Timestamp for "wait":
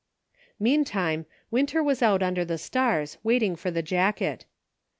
3.21-3.43